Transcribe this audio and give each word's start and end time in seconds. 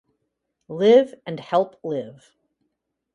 Live 0.67 1.13
and 1.27 1.39
"help" 1.39 1.79
live. 1.83 2.35